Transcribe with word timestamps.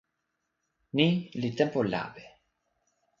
ni 0.95 1.07
li 1.39 1.49
tenpo 1.57 1.79
lape. 1.91 2.23